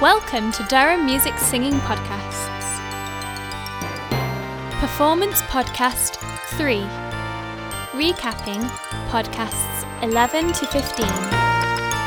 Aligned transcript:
Welcome 0.00 0.52
to 0.52 0.62
Durham 0.68 1.06
Music 1.06 1.36
Singing 1.38 1.72
Podcasts. 1.80 2.46
Performance 4.78 5.42
Podcast 5.42 6.18
3 6.56 6.82
Recapping 8.00 8.62
Podcasts 9.08 10.04
11 10.04 10.52
to 10.52 10.66
15. 10.68 11.04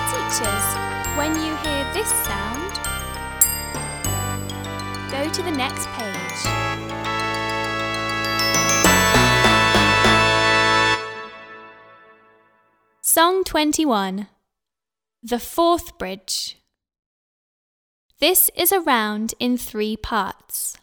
Teachers, 0.07 0.66
when 1.18 1.36
you 1.36 1.54
hear 1.57 1.93
this 1.93 2.07
sound, 2.23 2.71
go 5.12 5.30
to 5.30 5.42
the 5.44 5.52
next 5.52 5.86
page. 5.88 6.42
Song 13.01 13.43
21 13.43 14.29
The 15.21 15.39
Forth 15.39 15.97
Bridge. 15.97 16.61
This 18.21 18.52
is 18.56 18.71
a 18.71 18.80
round 18.80 19.34
in 19.39 19.57
three 19.57 19.98
parts. 19.98 20.78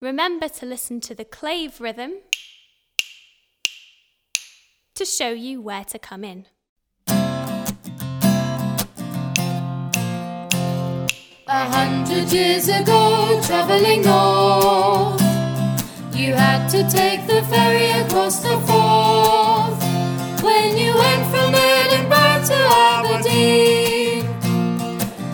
Remember 0.00 0.48
to 0.48 0.64
listen 0.64 1.00
to 1.00 1.12
the 1.12 1.24
clave 1.24 1.80
rhythm 1.80 2.12
to 4.94 5.04
show 5.04 5.30
you 5.30 5.60
where 5.60 5.82
to 5.86 5.98
come 5.98 6.22
in. 6.22 6.46
A 11.48 11.64
hundred 11.68 12.32
years 12.32 12.68
ago, 12.68 13.40
travelling 13.42 14.02
north, 14.02 15.20
you 16.14 16.32
had 16.32 16.68
to 16.68 16.88
take 16.88 17.26
the 17.26 17.42
ferry 17.50 17.90
across 18.06 18.38
the 18.38 18.56
Forth. 18.68 19.82
When 20.44 20.76
you 20.76 20.94
went 20.94 21.26
from 21.26 21.56
Edinburgh 21.56 22.44
to 22.46 22.54
Aberdeen. 22.54 23.85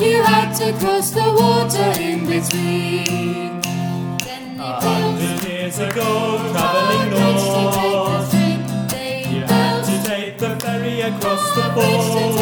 You 0.02 0.20
had 0.20 0.52
to 0.54 0.72
cross 0.80 1.12
the 1.12 1.20
water 1.20 2.00
in 2.00 2.26
between. 2.26 3.60
A 4.58 4.80
hundred 4.80 5.48
years 5.48 5.78
ago, 5.78 6.38
travelling 6.50 7.10
north, 7.10 8.34
you 8.34 9.42
had 9.42 9.82
to 9.84 10.08
take 10.08 10.38
the 10.38 10.56
ferry 10.58 11.02
across 11.02 11.54
the 11.54 11.68
border. 11.72 12.41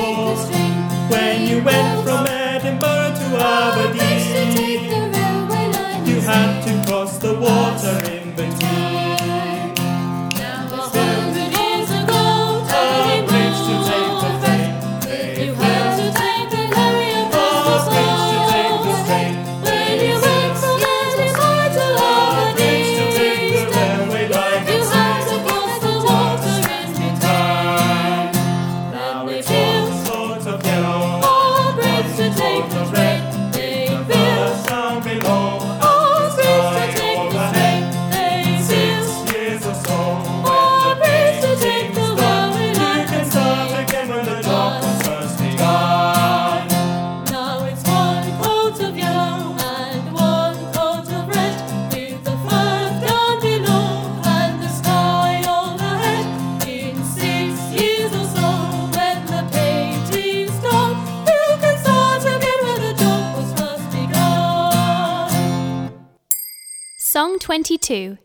2 67.91 68.19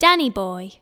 Danny 0.00 0.30
Boy. 0.30 0.80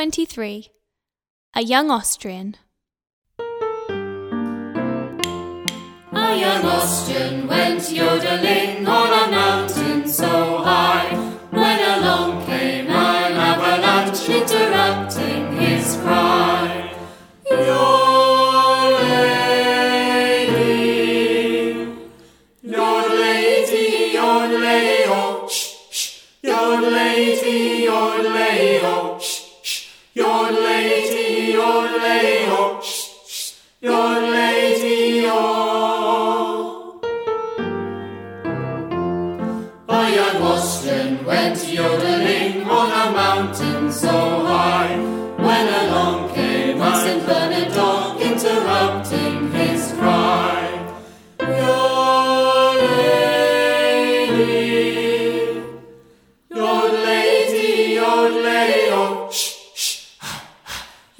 23 0.00 0.70
A 1.56 1.62
Young 1.62 1.90
Austrian. 1.90 2.56
A 3.38 3.42
young 6.40 6.64
Austrian 6.64 7.46
went 7.46 7.92
yodeling 7.92 8.88
on 8.88 9.28
a 9.28 9.30
mountain 9.30 10.08
so 10.08 10.62
high. 10.64 11.19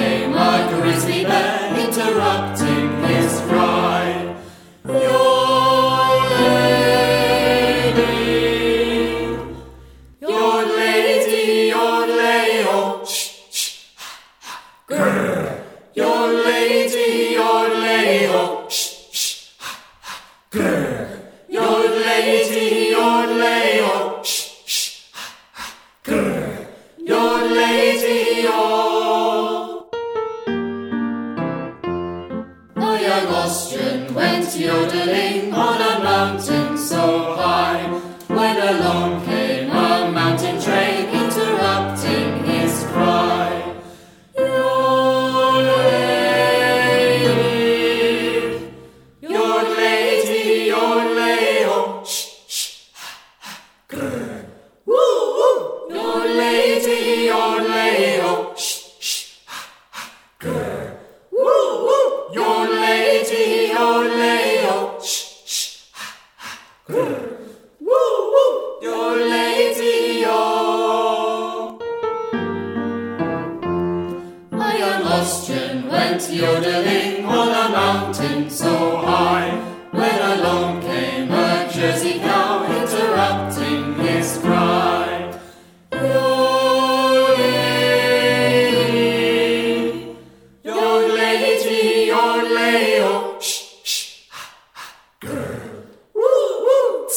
Woo, 95.26 96.20
woo. 96.64 97.08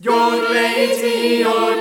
Your 0.00 0.30
lady, 0.52 1.38
your 1.38 1.76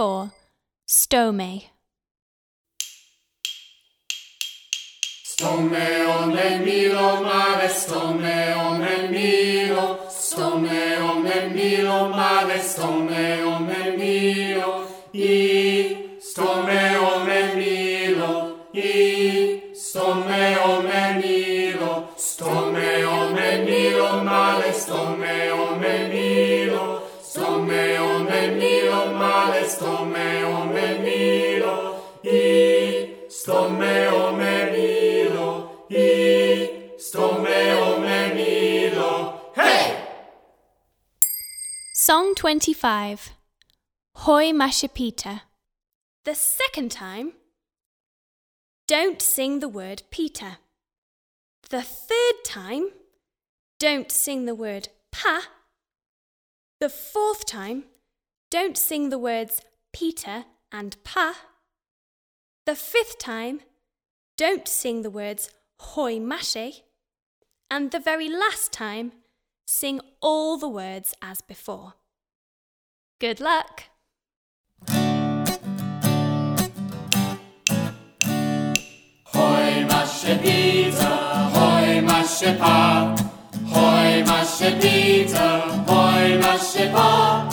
24 0.00 0.32
Stome. 0.86 1.62
Sto 5.22 5.60
me 5.60 6.26
me 6.26 6.58
milo 6.64 7.20
male, 7.22 7.68
sto 7.68 8.14
me 8.14 8.54
me 8.78 9.08
milo, 9.10 9.98
sto 10.08 10.58
me 10.58 10.98
me 11.22 11.48
milo 11.50 12.08
male, 12.08 12.62
sto 12.62 12.90
me 12.92 13.42
me 13.60 13.96
milo, 13.96 14.86
i 15.12 16.16
sto 16.18 16.62
me 16.62 16.98
me 17.26 17.54
milo, 17.54 18.66
i 18.72 19.09
25 42.40 43.32
Hoi 44.14 44.50
Mashipita. 44.50 45.42
The 46.24 46.34
second 46.34 46.90
time, 46.90 47.34
don't 48.88 49.20
sing 49.20 49.58
the 49.60 49.68
word 49.68 50.04
Peter. 50.10 50.56
The 51.68 51.82
third 51.82 52.36
time, 52.42 52.92
don't 53.78 54.10
sing 54.10 54.46
the 54.46 54.54
word 54.54 54.88
pa. 55.12 55.48
The 56.80 56.88
fourth 56.88 57.44
time, 57.44 57.84
don't 58.50 58.78
sing 58.78 59.10
the 59.10 59.18
words 59.18 59.60
Peter 59.92 60.46
and 60.72 60.96
pa. 61.04 61.36
The 62.64 62.74
fifth 62.74 63.18
time, 63.18 63.60
don't 64.38 64.66
sing 64.66 65.02
the 65.02 65.10
words 65.10 65.50
hoi 65.78 66.18
mashe. 66.18 66.80
And 67.70 67.90
the 67.90 68.00
very 68.00 68.30
last 68.30 68.72
time, 68.72 69.12
sing 69.66 70.00
all 70.22 70.56
the 70.56 70.70
words 70.70 71.12
as 71.20 71.42
before. 71.42 71.96
Good 73.20 73.38
luck! 73.38 73.82
Hoi 79.34 79.84
masche 79.90 80.38
Peter, 80.40 81.18
hoi 81.52 82.00
masche 82.00 82.56
Pa, 82.58 83.14
hoi 83.74 84.22
masche 84.24 84.70
Peter, 84.80 85.60
hoi 85.86 86.38
masche 86.38 86.88
Pa, 86.94 87.46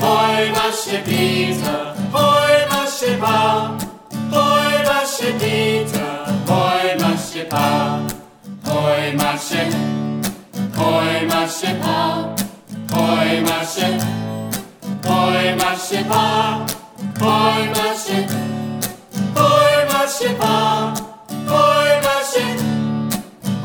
hoi 0.00 0.50
masche 0.50 0.98
Peter, 1.06 1.94
hoi 2.12 2.66
masche 2.68 3.16
Pa, 3.18 3.74
hoi 4.32 4.84
masche 4.84 5.32
Peter, 5.38 6.26
hoi 6.46 6.94
masche 7.00 7.44
Pa, 7.48 8.02
hoi 8.66 9.12
masche, 9.16 9.64
hoi 10.76 11.26
masche 11.26 11.74
Pa, 11.80 12.34
hoi 12.92 13.40
masche, 13.48 14.25
Boy 15.26 15.56
Mashiva, 15.58 16.22
Boy 17.18 17.62
Mashit, 17.74 18.30
Boy 19.34 19.76
Mashiva, 19.90 20.54
Boy 21.50 21.90
Mashit, 22.06 22.58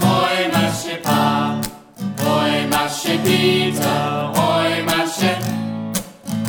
Boy 0.01 0.39
Mashiva, 0.53 1.19
Boy 2.17 2.55
Mashipita, 2.71 3.93
Boy 4.33 4.73
Mashit, 4.89 5.41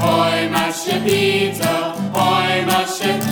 Boy 0.00 0.48
Mashipita, 0.54 1.74
Boy 2.14 2.56
Mashit, 2.70 3.22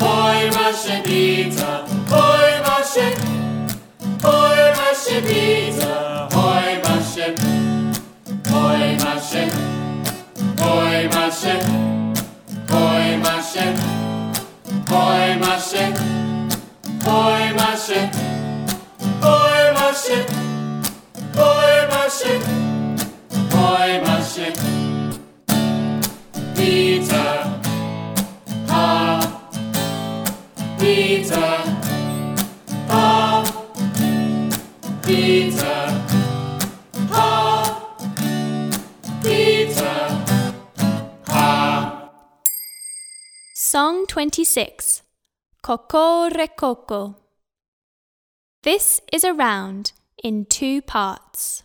Boy 0.00 0.40
Mashipita, 0.56 1.70
Boy 2.08 2.52
Mashit, 2.64 3.16
Boy 4.22 4.60
Mashipita, 4.78 5.92
Boy 6.30 6.68
Mashit, 6.84 7.36
Boy 8.48 8.96
Mashit. 9.04 9.59
się, 15.70 15.92
oj 17.06 17.54
ma 17.54 17.76
się, 17.76 18.08
oj 19.22 19.74
ma 19.74 19.80
Song 43.54 44.06
26 44.06 45.09
Coco 45.62 46.30
Kokoreko. 46.30 47.16
This 48.62 49.02
is 49.12 49.24
a 49.24 49.34
round 49.34 49.92
in 50.24 50.46
two 50.46 50.80
parts. 50.80 51.62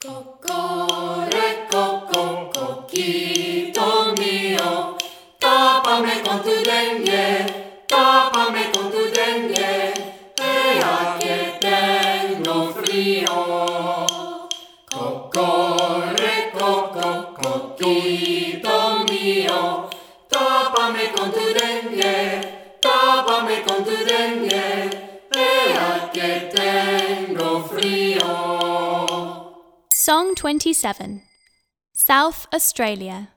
Coco 0.00 0.86
Kokoreko, 0.86 2.52
kokito 2.52 4.14
mio, 4.18 4.96
tapame 5.40 6.22
con 6.24 6.42
tu 6.44 6.62
Song 30.30 30.36
27 30.36 31.22
South 31.92 32.46
Australia. 32.54 33.30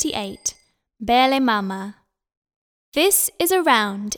28 0.00 0.54
Bele 0.98 1.40
Mama. 1.40 1.96
This 2.94 3.30
is 3.38 3.52
a 3.52 3.60
round. 3.60 4.16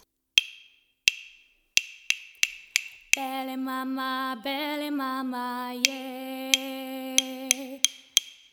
Bele 3.17 3.57
Mama, 3.57 4.41
Bele 4.45 4.91
Mama, 4.91 5.75
yeah. 5.85 7.79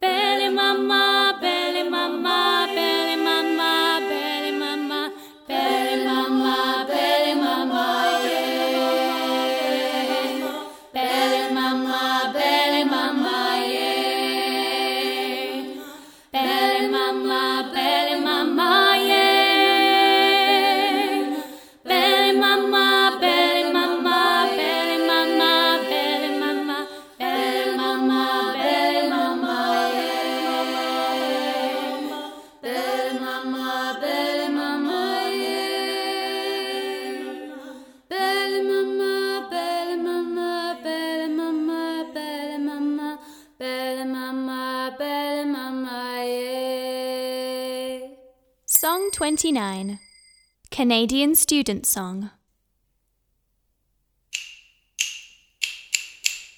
Bele 0.00 0.50
Mama, 0.50 1.15
29 49.16 49.98
Canadian 50.70 51.34
Student 51.34 51.86
Song. 51.86 52.32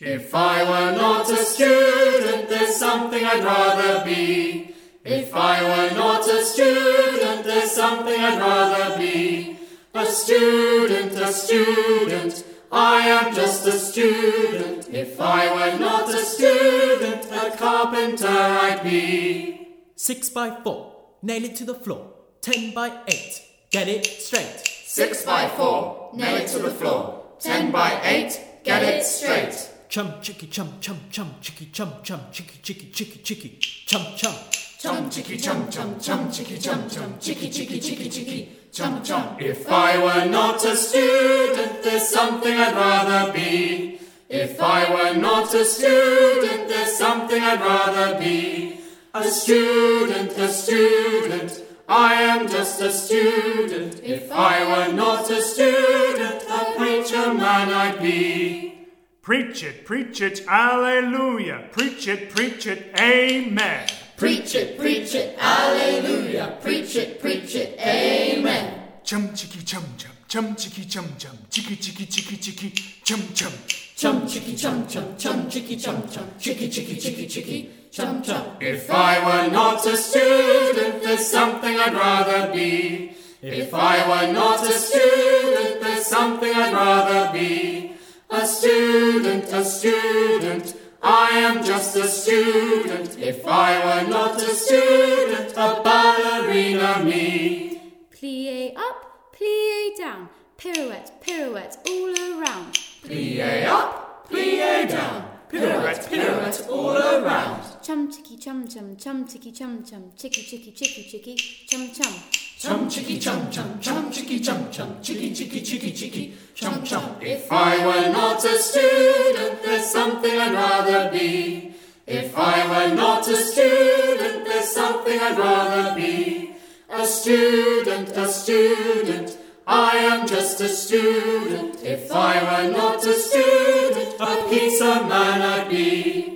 If 0.01 0.35
I 0.35 0.65
were 0.65 0.91
not 0.97 1.31
a 1.31 1.37
student, 1.37 2.49
there's 2.49 2.75
something 2.75 3.25
I'd 3.25 3.45
rather 3.45 4.05
be. 4.05 4.75
If 5.05 5.37
I 5.37 5.63
were 5.63 5.95
not 5.95 6.27
a 6.27 6.43
student, 6.43 7.45
there's 7.45 7.71
something 7.71 8.21
I'd 8.21 8.41
rather 8.41 8.99
be. 8.99 9.57
A 9.95 10.07
student, 10.07 11.13
a 11.13 11.33
student, 11.33 12.43
I 12.73 13.07
am 13.07 13.33
just 13.37 13.69
a 13.69 13.79
student. 13.79 14.89
If 14.93 15.21
I 15.21 15.43
were 15.55 15.79
not 15.79 16.09
a 16.09 16.25
student, 16.25 17.25
a 17.31 17.57
carpenter 17.57 18.27
I'd 18.27 18.83
be. 18.83 19.69
Six 19.95 20.29
by 20.29 20.51
four, 20.65 20.97
nail 21.23 21.45
it 21.45 21.55
to 21.55 21.65
the 21.65 21.77
floor. 21.77 22.18
Ten 22.41 22.73
by 22.73 22.93
eight, 23.09 23.43
get 23.71 23.89
it 23.89 24.07
straight. 24.07 24.63
Six 24.65 25.25
by 25.25 25.49
four, 25.49 26.11
nail 26.15 26.37
it 26.37 26.47
to 26.49 26.61
the 26.61 26.71
floor. 26.71 27.25
Ten 27.41 27.73
by 27.73 28.01
eight, 28.05 28.41
get 28.65 28.83
it 28.83 29.05
straight. 29.05 29.71
Chum 29.89 30.15
chicky 30.23 30.47
chum 30.47 30.79
chum 30.81 31.01
chum 31.11 31.35
chicky 31.41 31.67
chum 31.73 31.93
chum 32.03 32.21
chicky 32.31 32.59
chicky 32.63 32.91
chicky 32.93 33.19
chicky 33.23 33.59
chum 33.61 34.05
chum. 34.17 34.35
Chum 34.79 35.11
chicky 35.11 35.37
chum 35.37 35.69
chum 35.69 35.99
chum 35.99 36.31
chicky 36.31 36.59
chum 36.59 36.89
chum 36.89 37.19
chicky 37.19 37.51
chicky 37.51 37.81
chicky 37.81 38.09
chicky 38.09 38.49
chum 38.73 39.03
chum. 39.03 39.37
If 39.41 39.69
I 39.69 39.99
were 39.99 40.31
not 40.31 40.65
a 40.65 40.77
student, 40.77 41.83
there's 41.83 42.09
something 42.09 42.57
I'd 42.57 42.75
rather 42.75 43.33
be. 43.33 44.01
If 44.29 44.61
I 44.61 44.91
were 44.93 45.19
not 45.19 45.53
a 45.55 45.65
student, 45.65 46.69
there's 46.69 46.97
something 46.97 47.43
I'd 47.43 47.61
rather 47.61 48.19
be. 48.21 48.81
A 49.15 49.25
student, 49.25 50.33
a 50.39 50.49
student. 50.49 51.65
I 51.89 52.13
am 52.23 52.47
just 52.49 52.83
a 52.83 52.93
student. 52.93 54.03
If 54.05 54.31
I 54.31 54.63
were 54.69 54.93
not 54.93 55.31
a 55.31 55.41
student, 55.41 56.45
a 56.51 56.75
preacher 56.77 57.33
man 57.33 57.73
I'd 57.73 58.03
be. 58.03 58.89
Preach 59.23 59.65
it, 59.65 59.87
preach 59.87 60.21
it, 60.21 60.45
alleluia. 60.47 61.71
Preach 61.73 62.07
it, 62.07 62.29
preach 62.29 62.67
it, 62.67 62.95
amen. 63.01 63.89
Preach 64.19 64.55
it, 64.55 64.79
preach 64.79 65.15
it, 65.15 65.39
alleluia. 65.39 66.59
Preach 66.61 66.95
it, 66.95 67.23
preach 67.23 67.55
it, 67.55 67.79
amen. 67.81 68.83
Chum 69.03 69.33
chicky 69.35 69.65
chum 69.65 69.85
chum, 69.97 70.13
chum 70.29 70.57
chicky 70.57 70.85
chum 70.85 71.07
chum, 71.17 71.39
chicky 71.49 71.77
chicky 71.77 72.05
chicky 72.05 72.37
chicky, 72.37 72.71
chum 73.03 73.23
chum. 73.33 73.53
Chum 73.97 74.29
chicky 74.29 74.55
chum 74.55 74.87
chum, 74.87 75.17
chum 75.17 75.49
chicky 75.49 75.77
chum 75.77 76.07
chum, 76.07 76.29
chicky 76.39 76.69
chicky 76.69 76.97
chicky 77.01 77.27
chicky, 77.27 77.71
chum 77.91 78.23
chum. 78.23 78.45
If 78.61 78.91
I 78.91 79.19
were 79.25 79.51
not 79.51 79.87
a 79.87 79.97
student, 79.97 81.03
there's 81.03 81.27
something 81.27 81.77
I'd 81.77 81.95
rather 81.95 82.53
be. 82.53 83.13
If 83.41 83.73
I 83.73 83.97
were 84.09 84.33
not 84.33 84.63
a 84.63 84.73
student, 84.73 85.81
there's 85.81 86.07
something 86.07 86.53
I'd 86.53 86.75
rather 86.75 87.33
be. 87.33 87.93
A 88.31 88.47
student, 88.47 89.45
a 89.53 89.65
student, 89.65 90.75
I 91.03 91.31
am 91.31 91.65
just 91.65 91.97
a 91.97 92.09
student. 92.09 93.19
If 93.19 93.47
I 93.47 94.03
were 94.03 94.11
not 94.11 94.37
a 94.37 94.55
student, 94.55 95.53
a 95.53 95.81
ballerina 95.83 97.05
me. 97.05 97.81
Plie 98.13 98.77
up, 98.77 99.33
plie 99.33 99.97
down, 99.97 100.29
pirouette, 100.57 101.13
pirouette 101.23 101.79
all 101.89 102.43
around. 102.43 102.75
Plie 103.05 103.67
up, 103.67 104.29
plie 104.29 104.89
down, 104.89 105.25
pirouette, 105.49 106.09
pirouette 106.11 106.67
all 106.69 106.97
around. 106.97 107.63
Chum 107.89 108.13
chicky 108.13 108.37
chum 108.37 108.69
chum, 108.69 108.97
chum 108.99 109.27
chicky 109.27 109.51
chum 109.51 109.83
chum, 109.83 110.13
chicky 110.15 110.43
chicky 110.43 110.73
chicky 110.73 111.05
chicky, 111.11 111.35
chum 111.67 111.91
chum. 111.91 112.13
Chum 112.59 112.87
chicky 112.87 113.19
chum 113.19 113.51
chum, 113.51 113.81
chum 113.81 114.13
chicky 114.13 114.41
chum 114.41 114.71
chum, 114.71 115.01
chicky 115.01 115.33
chicky 115.35 115.63
chicky 115.63 115.93
chicky, 115.93 116.35
chum 116.55 116.85
chum. 116.85 117.17
If 117.23 117.51
I 117.51 117.87
were 117.87 118.13
not 118.13 118.45
a 118.45 118.59
student, 118.59 119.63
there's 119.63 119.87
something 119.87 120.39
I'd 120.39 120.53
rather 120.53 121.11
be. 121.11 121.73
If 122.07 122.37
I 122.37 122.57
were 122.69 122.95
not 122.95 123.27
a 123.27 123.37
student, 123.37 124.45
there's 124.45 124.69
something 124.69 125.19
I'd 125.19 125.39
rather 125.39 125.97
be. 125.97 126.57
A 126.91 127.07
student, 127.07 128.11
a 128.11 128.29
student, 128.29 129.39
I 129.67 129.97
am 129.97 130.27
just 130.27 130.61
a 130.61 130.69
student. 130.69 131.83
If 131.83 132.13
I 132.13 132.35
were 132.49 132.71
not 132.71 133.03
a 133.07 133.15
student, 133.15 134.15
a 134.21 134.47
pizza 134.51 135.07
man 135.09 135.41
I'd 135.41 135.71
be. 135.71 136.28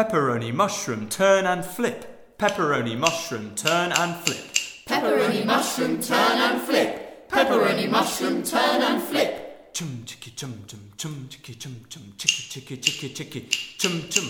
Pepperoni 0.00 0.50
mushroom, 0.50 1.10
turn 1.10 1.44
and 1.44 1.62
flip. 1.62 2.38
Pepperoni 2.38 2.96
mushroom, 2.96 3.54
turn 3.54 3.92
and 3.92 4.16
flip. 4.16 4.40
Pepperoni 4.86 5.44
mushroom, 5.44 6.00
turn 6.00 6.38
and 6.38 6.62
flip. 6.62 7.28
Pepperoni 7.28 7.86
mushroom, 7.86 8.42
turn 8.42 8.80
and 8.80 9.02
flip. 9.02 9.74
Chum 9.74 10.02
chicky 10.06 10.30
chum 10.30 10.64
chum, 10.66 10.80
chum 10.96 11.26
chicky 11.28 11.54
chum 11.54 11.84
chum, 11.90 12.14
chicky 12.16 12.48
chicky 12.48 12.78
chicky 12.78 13.10
chicky, 13.10 13.48
chum 13.76 14.08
chum. 14.08 14.24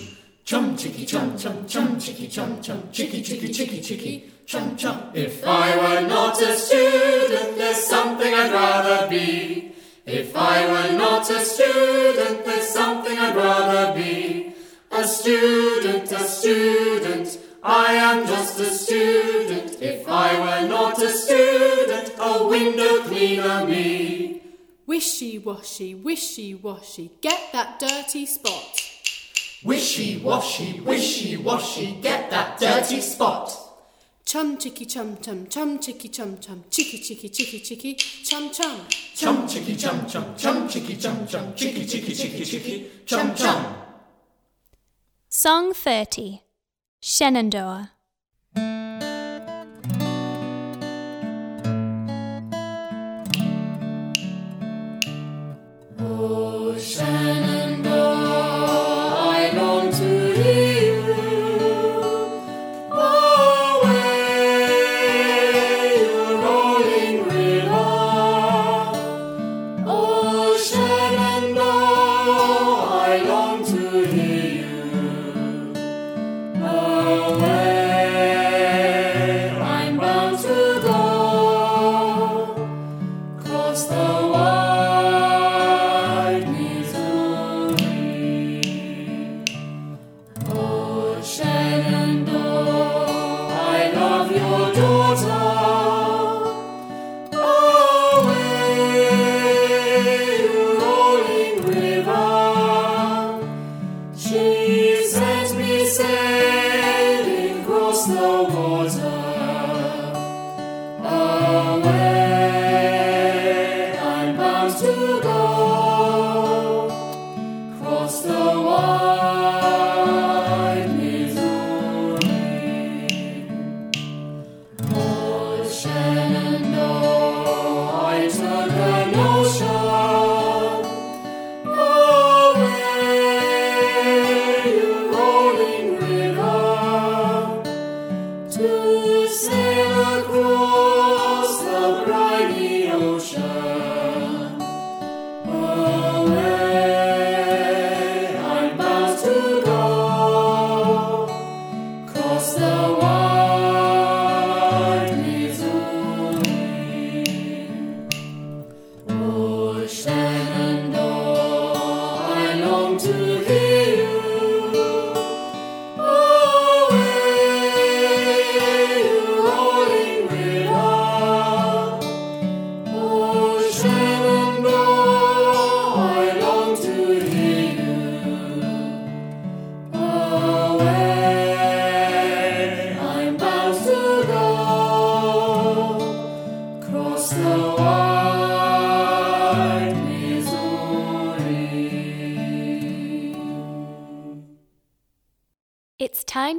Chum 0.45 0.77
chicky 0.77 1.07
chum 1.07 1.39
chum, 1.39 1.65
chum 1.69 2.00
chicky 2.00 2.27
chum 2.27 2.61
chum, 2.61 2.89
chicky 2.91 3.23
chicky 3.23 3.53
chicky 3.53 3.81
chicky, 3.81 4.33
chum 4.47 4.77
chum. 4.77 5.12
If 5.15 5.47
I 5.47 5.77
were 5.77 6.09
not 6.09 6.43
a 6.43 6.57
student, 6.57 7.57
there's 7.57 7.85
something 7.85 8.35
I'd 8.35 8.53
rather 8.53 9.09
be. 9.09 9.73
If 10.05 10.35
I 10.35 10.67
were 10.67 10.99
not 10.99 11.31
a 11.31 11.39
student, 11.39 12.45
there's 12.45 12.69
something 12.69 13.17
I'd 13.17 13.37
rather 13.37 13.95
be. 13.95 14.50
A 15.00 15.07
student, 15.07 16.12
a 16.12 16.19
student, 16.19 17.38
I 17.62 17.95
am 17.95 18.26
just 18.26 18.60
a 18.60 18.67
student. 18.67 19.80
If 19.80 20.06
I 20.06 20.39
were 20.39 20.69
not 20.69 21.00
a 21.00 21.08
student, 21.08 22.13
a 22.19 22.47
window 22.47 23.04
cleaner 23.04 23.65
me. 23.65 24.43
Wishy 24.86 25.39
washy, 25.39 25.95
wishy 25.95 26.54
washy, 26.54 27.13
get 27.23 27.50
that 27.54 27.80
dirty 27.80 28.26
spot. 28.26 28.78
Wishy 29.65 30.19
washy, 30.19 30.80
wishy 30.80 31.39
washy, 31.39 31.99
get 32.02 32.30
that 32.30 32.60
dirty 32.60 33.00
spot. 33.00 33.56
Chum 34.26 34.58
chicky 34.58 34.84
chum 34.84 35.17
chum, 35.17 35.47
chum 35.47 35.78
chicky 35.78 36.10
chum 36.10 36.39
chum, 36.39 36.63
chicky 36.69 36.99
chicky 36.99 37.30
chicky 37.30 37.60
chicky, 37.60 37.95
chum 37.95 38.52
chum. 38.52 38.82
Chum 39.15 39.49
chicky 39.49 39.76
chum 39.76 40.06
chum, 40.06 40.36
chum 40.36 40.69
chicky 40.69 40.95
chum 40.97 41.26
chum, 41.26 41.54
chicky 41.54 41.86
chicky 41.86 42.15
chicky 42.15 42.45
chicky, 42.45 42.91
chum 43.06 43.34
chum. 43.34 43.79
Song 45.32 45.73
30 45.73 46.43
Shenandoah. 47.00 47.93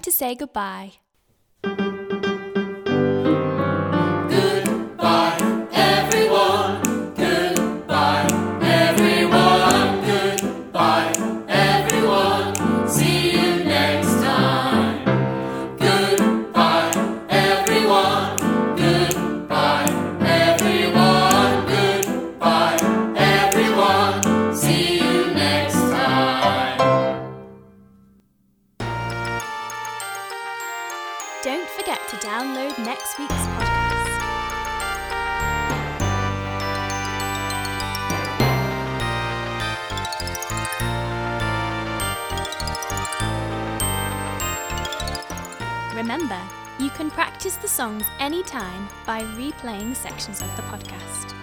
To 0.04 0.12
say. 0.12 0.36
Goodbye, 0.36 0.94
songs 47.82 48.06
anytime 48.20 48.88
by 49.08 49.24
replaying 49.34 49.96
sections 49.96 50.39
of 50.39 50.56
the 50.56 50.62
podcast. 50.62 51.40